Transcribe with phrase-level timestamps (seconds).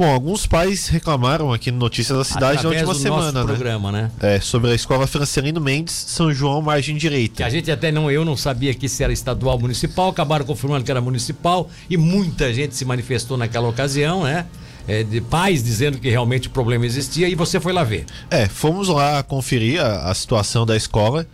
[0.00, 3.44] Bom, alguns pais reclamaram aqui no Notícias da Cidade Através na última semana, né?
[3.44, 4.10] programa, né?
[4.18, 7.44] É, sobre a escola Francelino Mendes, São João, margem Que direita.
[7.44, 10.86] a gente até não, eu não sabia que se era estadual ou municipal, acabaram confirmando
[10.86, 14.46] que era municipal e muita gente se manifestou naquela ocasião, né?
[14.88, 18.06] É, de pais dizendo que realmente o problema existia e você foi lá ver.
[18.30, 21.26] É, fomos lá conferir a, a situação da escola.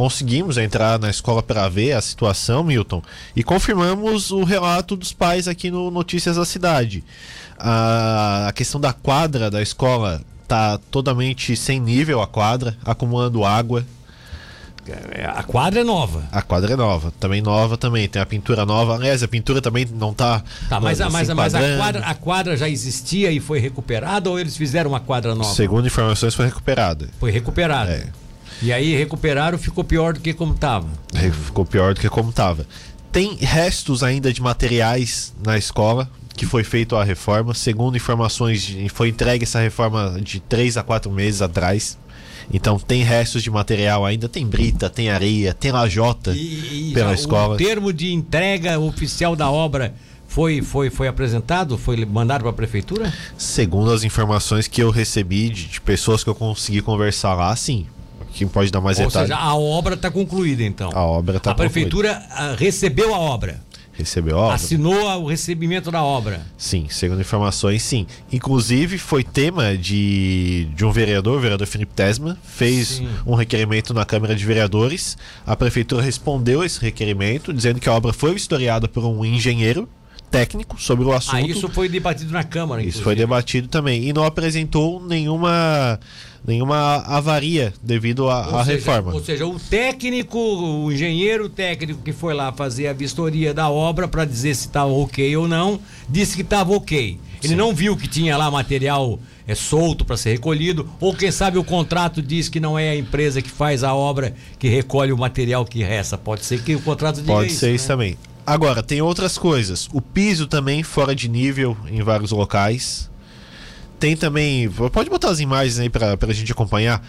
[0.00, 3.02] Conseguimos entrar na escola para ver a situação, Milton,
[3.36, 7.04] e confirmamos o relato dos pais aqui no Notícias da Cidade.
[7.58, 13.84] A, a questão da quadra da escola tá totalmente sem nível a quadra, acumulando água.
[14.88, 16.24] É, A quadra é nova.
[16.32, 18.94] A quadra é nova, também nova também, tem a pintura nova.
[18.94, 20.42] Aliás, a pintura também não tá.
[20.66, 23.58] Tá, mas, a, se mas, a- mas a, quadra, a quadra já existia e foi
[23.58, 25.52] recuperada ou eles fizeram uma quadra nova?
[25.54, 27.10] Segundo informações, foi recuperada.
[27.20, 27.90] Foi recuperada.
[27.92, 28.29] É.
[28.62, 30.86] E aí recuperaram, ficou pior do que como estava.
[31.44, 32.66] Ficou pior do que como estava.
[33.12, 37.52] Tem restos ainda de materiais na escola que foi feito a reforma.
[37.54, 41.98] Segundo informações, de- foi entregue essa reforma de 3 a 4 meses atrás.
[42.52, 47.54] Então tem restos de material ainda, tem brita, tem areia, tem lajota E, pela escola.
[47.54, 49.94] o termo de entrega oficial da obra
[50.26, 51.76] foi, foi, foi apresentado?
[51.78, 53.12] Foi mandado para a prefeitura?
[53.38, 57.86] Segundo as informações que eu recebi de, de pessoas que eu consegui conversar lá, sim.
[58.34, 59.28] Quem pode dar mais Ou detalhes?
[59.28, 60.90] seja, a obra está concluída então.
[60.94, 63.60] A obra está a prefeitura ah, recebeu a obra,
[63.92, 64.54] recebeu a obra.
[64.54, 66.40] assinou o recebimento da obra.
[66.56, 68.06] Sim, segundo informações, sim.
[68.32, 73.08] Inclusive, foi tema de, de um vereador, o vereador Felipe Tesma, fez Sim.
[73.26, 75.18] um requerimento na Câmara de Vereadores.
[75.46, 79.88] A prefeitura respondeu esse requerimento, dizendo que a obra foi historiada por um engenheiro
[80.30, 81.36] técnico sobre o assunto.
[81.36, 82.82] Ah, isso foi debatido na Câmara.
[82.82, 83.20] Isso foi inclusive.
[83.20, 84.08] debatido também.
[84.08, 85.98] E não apresentou nenhuma,
[86.46, 89.12] nenhuma avaria devido à reforma.
[89.12, 94.06] Ou seja, o técnico, o engenheiro técnico que foi lá fazer a vistoria da obra
[94.06, 97.18] para dizer se estava ok ou não, disse que estava ok.
[97.42, 101.58] Ele não viu que tinha lá material é, solto para ser recolhido, ou quem sabe
[101.58, 105.18] o contrato diz que não é a empresa que faz a obra que recolhe o
[105.18, 106.16] material que resta.
[106.18, 107.60] Pode ser que o contrato diga Pode isso.
[107.60, 107.74] ser né?
[107.74, 108.16] isso também.
[108.52, 109.88] Agora, tem outras coisas.
[109.92, 113.08] O piso também fora de nível em vários locais.
[113.98, 114.68] Tem também.
[114.70, 117.02] Pode botar as imagens aí pra, pra gente acompanhar.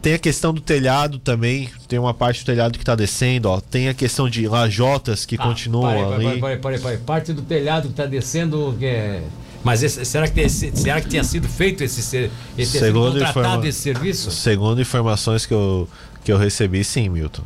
[0.00, 1.68] Tem a questão do telhado também.
[1.88, 3.60] Tem uma parte do telhado que tá descendo, ó.
[3.60, 6.40] Tem a questão de lajotas que Ah, continuam parei, ali.
[6.40, 6.98] parei, parei, parei.
[6.98, 8.76] Parte do telhado que está descendo.
[8.78, 9.22] Que é...
[9.64, 13.40] Mas esse- será, que esse- será que tinha sido feito esse, esse sido Segundo contratado
[13.46, 14.30] informa- esse serviço?
[14.30, 15.88] Segundo informações que eu,
[16.24, 17.42] que eu recebi, sim, Milton.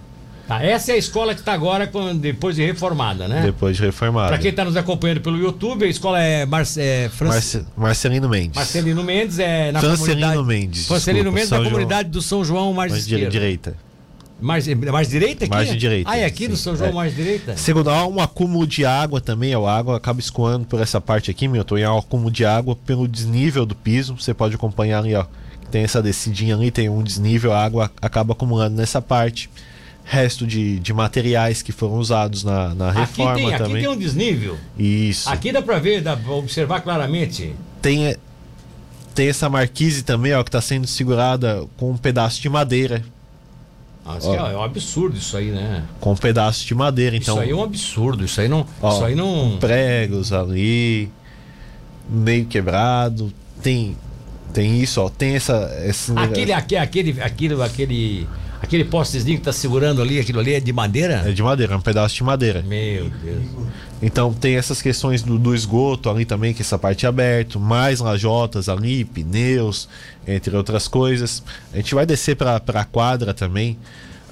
[0.51, 3.43] Tá, essa é a escola que está agora com- depois de reformada, né?
[3.43, 4.31] Depois de reformada.
[4.31, 6.43] Para quem está nos acompanhando pelo YouTube, a escola é,
[6.77, 8.57] é Fran- Marce- Marcelino Mendes.
[8.57, 10.49] Marcelino Mendes, é na Francelino comunidade.
[10.49, 11.73] Mendes, Francelino Mendes, São na João.
[11.73, 13.31] comunidade do São João, mais Mais esquerda.
[13.31, 13.77] direita.
[14.41, 15.55] Mais, mais direita aqui?
[15.55, 16.63] Margem direita, Ah, é aqui no sim.
[16.65, 16.93] São João, É.
[16.95, 17.57] mais direita?
[17.57, 21.47] Segundo, há um acúmulo de água também, a água acaba escoando por essa parte aqui,
[21.47, 25.15] Milton, e há um acúmulo de água pelo desnível do piso, você pode acompanhar ali,
[25.15, 25.27] ó,
[25.71, 29.49] tem essa descidinha ali, tem um desnível, a água acaba acumulando nessa parte.
[30.05, 33.83] Resto de, de materiais que foram usados na, na Aqui reforma tem, aqui também.
[33.83, 34.59] tem um desnível.
[34.77, 35.29] Isso.
[35.31, 37.55] Aqui dá para ver, dá pra observar claramente.
[37.81, 38.17] Tem,
[39.15, 43.05] tem essa marquise também, ó, que está sendo segurada com um pedaço de madeira.
[44.05, 44.51] Nossa, Ó.
[44.51, 45.85] é um absurdo isso aí, né?
[46.01, 47.17] Com um pedaço de madeira.
[47.17, 48.25] Então, isso aí é um absurdo.
[48.25, 48.67] Isso aí não.
[48.81, 49.59] Ó, isso aí não.
[49.61, 51.11] pregos ali,
[52.09, 53.33] meio quebrado.
[53.63, 53.97] Tem,
[54.53, 55.09] tem isso, ó.
[55.09, 55.71] Tem essa.
[55.85, 58.29] Esse Aquele, aquele, aquele, aquele, aquele,
[58.71, 61.25] aquele postezinho que tá segurando ali, aquilo ali é de madeira?
[61.27, 62.63] É de madeira, é um pedaço de madeira.
[62.63, 63.43] Meu Deus.
[64.01, 67.99] Então tem essas questões do, do esgoto ali também, que essa parte é aberto, mais
[67.99, 69.89] lajotas ali, pneus,
[70.27, 71.43] entre outras coisas.
[71.75, 73.77] A gente vai descer para a quadra também.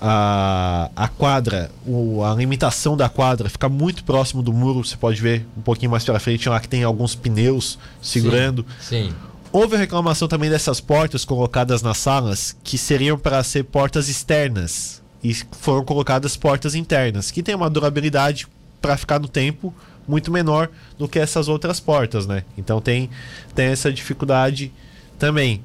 [0.00, 4.84] A, a quadra, o- a limitação da quadra fica muito próximo do muro.
[4.84, 8.64] Você pode ver um pouquinho mais para frente lá que tem alguns pneus segurando.
[8.80, 9.12] Sim.
[9.50, 15.34] Houve reclamação também dessas portas colocadas nas salas que seriam para ser portas externas e
[15.34, 18.46] foram colocadas portas internas, que tem uma durabilidade
[18.80, 19.74] para ficar no tempo
[20.06, 22.44] muito menor do que essas outras portas, né?
[22.56, 23.10] Então tem,
[23.54, 24.72] tem essa dificuldade
[25.18, 25.62] também.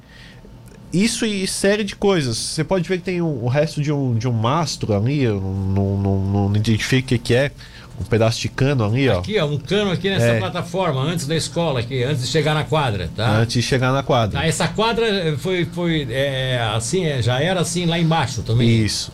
[0.91, 2.37] Isso e série de coisas.
[2.37, 5.41] Você pode ver que tem o, o resto de um, de um mastro ali, eu
[5.41, 7.51] não, não, não, identifico o que é.
[7.99, 9.19] Um pedaço de cano ali, ó.
[9.19, 10.39] Aqui, ó, um cano aqui nessa É.
[10.39, 13.37] plataforma, antes da escola, aqui, antes de chegar na quadra, tá?
[13.37, 14.39] Antes de chegar na quadra.
[14.39, 18.67] Ah, essa quadra eh, foi, foi é, assim, é, já era assim lá embaixo também.
[18.67, 19.11] Isso.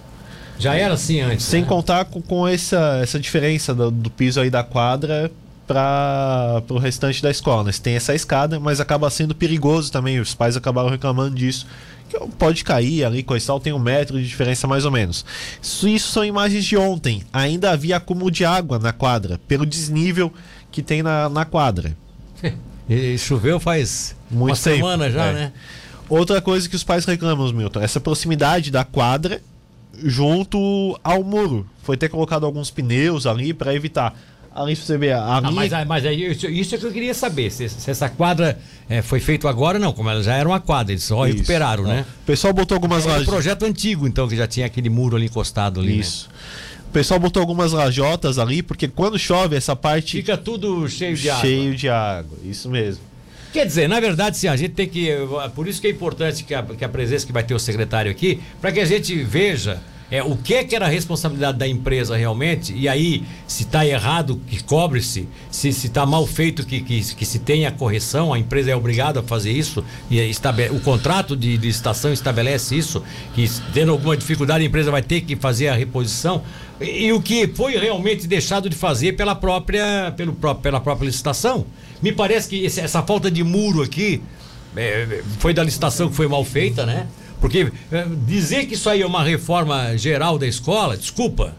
[0.57, 1.45] Já era assim antes.
[1.45, 1.67] Sem né?
[1.67, 5.31] contar com, com essa, essa diferença do, do piso aí da quadra
[5.67, 7.63] para o restante da escola.
[7.63, 7.71] Né?
[7.71, 10.19] Você tem essa escada, mas acaba sendo perigoso também.
[10.19, 11.67] Os pais acabaram reclamando disso.
[12.37, 15.25] Pode cair ali, coisa e tal, tem um metro de diferença mais ou menos.
[15.61, 17.23] Isso, isso são imagens de ontem.
[17.31, 20.31] Ainda havia acúmulo de água na quadra, pelo desnível
[20.71, 21.95] que tem na, na quadra.
[22.89, 25.33] E choveu faz Muito uma tempo, semana já, é.
[25.33, 25.53] né?
[26.09, 29.39] Outra coisa que os pais reclamam, Milton, essa proximidade da quadra
[30.03, 31.67] junto ao muro.
[31.83, 34.19] Foi ter colocado alguns pneus ali para evitar.
[34.61, 37.13] Ali pra você ver, ali, Ah, mas, mas aí, isso, isso é que eu queria
[37.13, 37.49] saber.
[37.49, 38.59] Se, se essa quadra
[38.89, 39.93] é, foi feita agora, não.
[39.93, 41.37] Como ela já era uma quadra, eles só Isso.
[41.37, 42.05] recuperaram, né?
[42.23, 43.25] O pessoal botou algumas É um lajes.
[43.27, 45.93] projeto antigo, então, que já tinha aquele muro ali encostado ali.
[45.93, 45.99] né?
[46.01, 46.29] Isso.
[46.87, 51.29] O pessoal botou algumas lajotas ali, porque quando chove, essa parte Fica tudo cheio de
[51.29, 51.41] água.
[51.41, 52.37] cheio de água.
[52.43, 53.01] Isso mesmo.
[53.53, 55.09] Quer dizer, na verdade, sim, a gente tem que.
[55.55, 58.11] Por isso que é importante que a, que a presença que vai ter o secretário
[58.11, 59.79] aqui, para que a gente veja
[60.11, 64.41] é, o que, que era a responsabilidade da empresa realmente, e aí, se está errado,
[64.47, 68.75] que cobre-se, se está mal feito, que, que, que se tenha correção, a empresa é
[68.75, 73.03] obrigada a fazer isso, e estabe- o contrato de licitação estabelece isso,
[73.35, 76.41] que tendo alguma dificuldade, a empresa vai ter que fazer a reposição.
[76.81, 81.65] E, e o que foi realmente deixado de fazer pela própria, pelo, pela própria licitação.
[82.01, 84.21] Me parece que esse- essa falta de muro aqui
[84.75, 87.07] é, foi da licitação que foi mal feita, né?
[87.39, 91.55] Porque é, dizer que isso aí é uma reforma geral da escola, desculpa.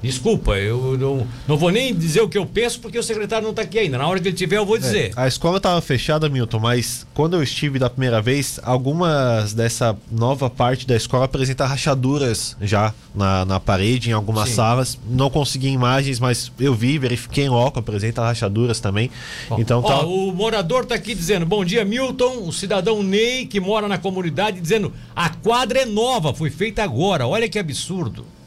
[0.00, 3.50] Desculpa, eu não, não vou nem dizer o que eu penso porque o secretário não
[3.50, 3.98] está aqui ainda.
[3.98, 5.12] Na hora que ele tiver, eu vou dizer.
[5.16, 10.48] A escola estava fechada, Milton, mas quando eu estive da primeira vez, algumas dessa nova
[10.48, 14.54] parte da escola apresenta rachaduras já na, na parede, em algumas Sim.
[14.54, 14.98] salas.
[15.08, 19.10] Não consegui imagens, mas eu vi, verifiquei em loco, apresenta rachaduras também.
[19.48, 20.06] Bom, então ó, tá.
[20.06, 22.44] O morador está aqui dizendo: Bom dia, Milton.
[22.46, 27.26] O cidadão Ney, que mora na comunidade, dizendo: A quadra é nova, foi feita agora.
[27.26, 28.37] Olha que absurdo.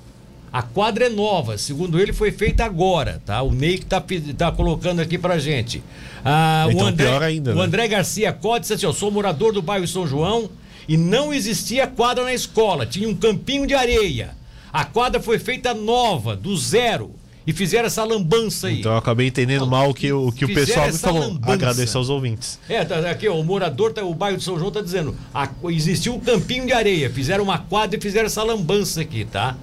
[0.51, 3.41] A quadra é nova, segundo ele, foi feita agora, tá?
[3.41, 4.03] O Ney que tá,
[4.37, 5.81] tá colocando aqui pra gente.
[6.25, 7.61] Ah, Então, o André, pior ainda, o né?
[7.63, 10.49] André Garcia Cote disse assim: Eu sou morador do bairro São João
[10.89, 14.31] e não existia quadra na escola, tinha um campinho de areia.
[14.73, 17.11] A quadra foi feita nova, do zero,
[17.47, 18.79] e fizeram essa lambança aí.
[18.81, 21.19] Então eu acabei entendendo mal o que, o que o pessoal me falou.
[21.21, 21.53] lambança.
[21.53, 22.59] Agradeço aos ouvintes.
[22.69, 25.49] É, tá, aqui, ó, o morador, tá, o bairro de São João tá dizendo, a-
[25.69, 29.55] existiu um campinho de areia, fizeram uma quadra e fizeram essa lambança aqui, tá?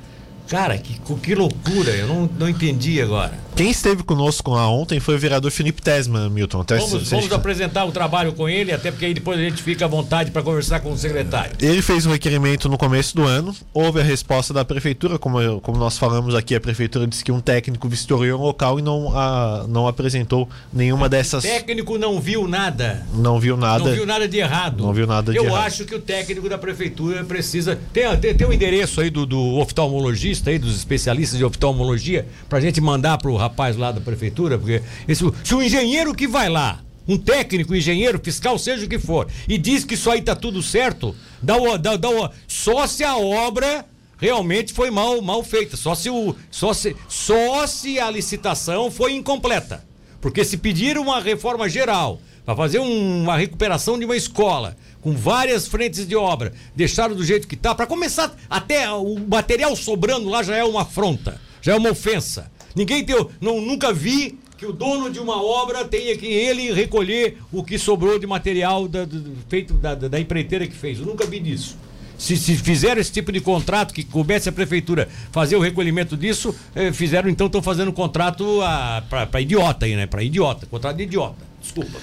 [0.49, 3.39] Cara, que, que loucura, eu não, não entendi agora.
[3.59, 6.61] Quem esteve conosco lá ontem foi o vereador Felipe Tesman, Milton.
[6.61, 9.61] Até Vamos, a vamos apresentar o trabalho com ele, até porque aí depois a gente
[9.65, 11.57] fica à vontade para conversar com o secretário.
[11.61, 15.61] Ele fez um requerimento no começo do ano, houve a resposta da prefeitura, como, eu-
[15.61, 19.11] como nós falamos aqui, a prefeitura disse que um técnico vistoriou o local e não,
[19.19, 21.43] a- não apresentou nenhuma dessas.
[21.43, 23.05] O técnico não viu nada.
[23.13, 23.83] Não viu nada.
[23.83, 24.85] Não viu nada de errado.
[24.85, 25.67] Não viu nada de Eu errado.
[25.67, 27.77] acho que o técnico da prefeitura precisa.
[27.93, 32.61] Tem, tem, tem um endereço aí do, do oftalmologista, aí, dos especialistas de oftalmologia, pra
[32.61, 36.81] gente mandar pro rapaz lá da prefeitura, porque esse, se o engenheiro que vai lá,
[37.07, 40.63] um técnico, engenheiro, fiscal, seja o que for, e diz que isso aí tá tudo
[40.63, 43.85] certo, dá o, dá, dá o, só se a obra
[44.19, 45.77] realmente foi mal, mal feita.
[45.77, 49.85] Só se, o, só, se, só se a licitação foi incompleta.
[50.21, 55.13] Porque se pedir uma reforma geral para fazer um- uma recuperação de uma escola com
[55.13, 60.29] várias frentes de obra, deixaram do jeito que está, para começar, até o material sobrando
[60.29, 62.51] lá já é uma afronta, já é uma ofensa.
[62.79, 67.39] Ninguém tem, não, nunca vi que o dono de uma obra tenha que ele recolher
[67.53, 70.99] o que sobrou de material da- do- feito da, da- empreiteira que fez.
[71.01, 71.77] Eu nunca vi disso.
[72.17, 76.53] Se, se fizeram esse tipo de contrato que coubesse a prefeitura fazer o recolhimento disso,
[76.75, 78.61] eh, fizeram então, estão fazendo contrato
[79.09, 80.07] para idiota aí, né?
[80.07, 81.47] Para idiota, contrato de idiota.
[81.63, 81.99] Desculpa.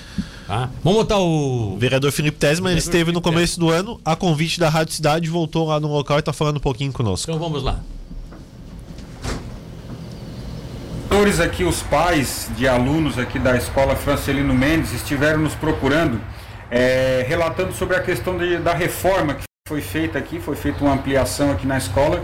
[0.47, 0.69] Tá?
[0.83, 1.73] Vamos botar o.
[1.73, 4.93] O vereador Felipe Tesman ele esteve no Felipe começo do ano, a convite da Rádio
[4.93, 7.29] Cidade, voltou lá no local e está falando um pouquinho conosco.
[7.29, 7.81] Então vamos lá.
[11.15, 16.19] Professores aqui, os pais de alunos aqui da escola Francelino Mendes estiveram nos procurando,
[16.69, 20.93] eh, relatando sobre a questão de- da reforma que foi feita aqui, foi feita uma
[20.93, 22.21] ampliação aqui na escola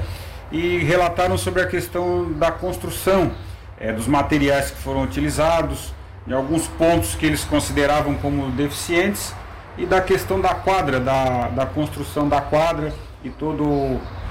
[0.52, 3.32] e relataram sobre a questão da construção,
[3.80, 5.94] eh, dos materiais que foram utilizados,
[6.28, 9.34] de alguns pontos que eles consideravam como deficientes
[9.78, 12.94] e da questão da quadra, da, da construção da quadra
[13.24, 13.64] e toda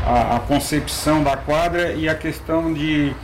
[0.07, 3.15] a, a concepção da quadra e a questão de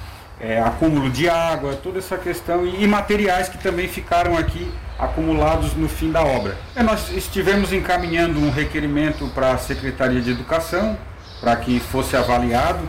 [0.40, 5.74] é, acúmulo de água, toda essa questão e, e materiais que também ficaram aqui acumulados
[5.74, 6.56] no fim da obra.
[6.74, 10.96] É, nós estivemos encaminhando um requerimento para a Secretaria de Educação
[11.40, 12.80] para que fosse avaliado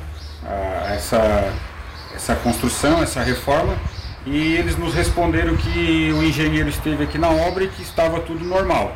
[0.46, 1.54] ah, essa,
[2.16, 3.76] essa construção, essa reforma
[4.26, 8.44] e eles nos responderam que o engenheiro esteve aqui na obra e que estava tudo
[8.44, 8.96] normal.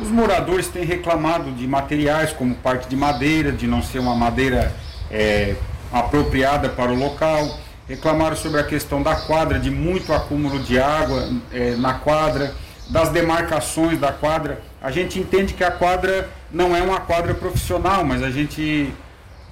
[0.00, 4.74] Os moradores têm reclamado de materiais como parte de madeira, de não ser uma madeira
[5.10, 5.56] é,
[5.90, 7.58] apropriada para o local.
[7.88, 12.52] Reclamaram sobre a questão da quadra, de muito acúmulo de água é, na quadra,
[12.90, 14.60] das demarcações da quadra.
[14.82, 18.92] A gente entende que a quadra não é uma quadra profissional, mas a gente,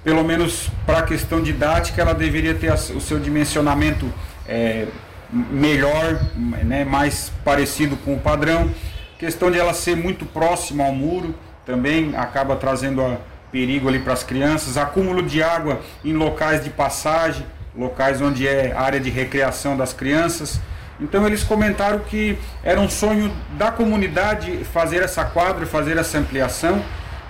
[0.03, 4.11] pelo menos para a questão didática, ela deveria ter o seu dimensionamento
[4.47, 4.87] é,
[5.31, 8.69] melhor, né, mais parecido com o padrão.
[9.17, 11.33] Questão de ela ser muito próxima ao muro
[11.65, 13.17] também acaba trazendo a
[13.51, 14.77] perigo ali para as crianças.
[14.77, 17.45] Acúmulo de água em locais de passagem,
[17.77, 20.59] locais onde é área de recreação das crianças.
[20.99, 26.81] Então eles comentaram que era um sonho da comunidade fazer essa quadra, fazer essa ampliação,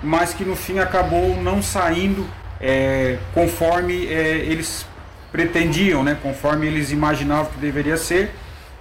[0.02, 2.26] mas que no fim acabou não saindo
[2.60, 4.86] é, conforme é, eles
[5.32, 8.30] pretendiam, né, conforme eles imaginavam que deveria ser.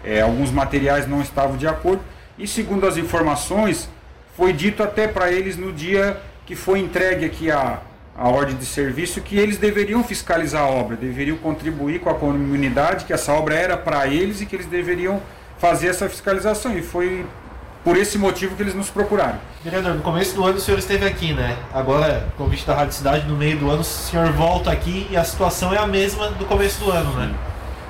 [0.03, 2.01] É, alguns materiais não estavam de acordo.
[2.37, 3.89] E segundo as informações,
[4.37, 7.79] foi dito até para eles no dia que foi entregue aqui a,
[8.17, 13.03] a ordem de serviço que eles deveriam fiscalizar a obra, deveriam contribuir com a comunidade,
[13.03, 15.21] que essa obra era para eles e que eles deveriam
[15.57, 16.77] fazer essa fiscalização.
[16.77, 17.25] E foi
[17.83, 19.37] por esse motivo que eles nos procuraram.
[19.63, 21.57] Vereador, no começo do ano o senhor esteve aqui, né?
[21.73, 25.23] Agora, convite da Rádio Cidade, no meio do ano o senhor volta aqui e a
[25.23, 27.35] situação é a mesma do começo do ano, né?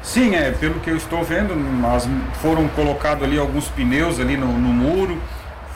[0.02, 2.08] Sim, é, pelo que eu estou vendo, mas
[2.42, 5.18] foram colocados ali alguns pneus ali no, no muro,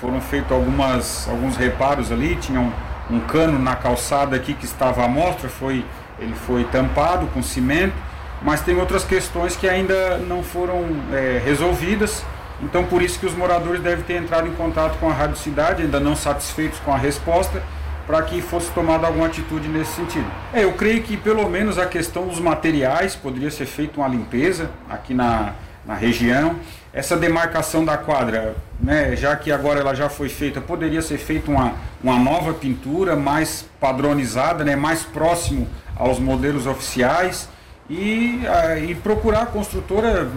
[0.01, 2.71] foram feitos algumas, alguns reparos ali, tinha
[3.09, 5.85] um, cano na calçada aqui que estava à mostra, foi,
[6.19, 7.95] ele foi tampado com cimento,
[8.41, 12.23] mas tem outras questões que ainda não foram é, resolvidas
[12.61, 15.83] então por isso que os moradores devem ter entrado em contato com a Rádio Cidade,
[15.83, 17.61] ainda não satisfeitos com a resposta,
[18.05, 20.25] para que fosse tomada alguma atitude nesse sentido.
[20.51, 24.71] É, eu creio que pelo menos a questão dos materiais poderia ser feita uma limpeza
[24.89, 25.53] aqui na,
[25.89, 26.55] na região.
[26.93, 31.49] Essa demarcação da quadra, né, já que agora ela já foi feita, poderia ser feita
[31.49, 37.49] uma, uma nova pintura mais padronizada, né, mais próximo aos modelos oficiais
[37.89, 38.41] e,
[38.87, 40.29] e procurar a construtora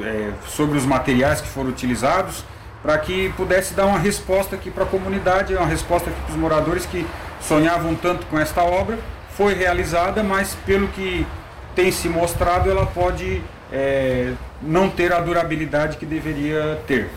[0.00, 2.44] é, sobre os materiais que foram utilizados
[2.80, 6.38] para que pudesse dar uma resposta aqui para a comunidade, uma resposta aqui para os
[6.38, 7.04] moradores que
[7.40, 8.96] sonhavam tanto com esta obra.
[9.36, 11.26] Foi realizada, mas pelo que
[11.74, 17.10] tem se mostrado, ela pode é, não ter a durabilidade que deveria ter.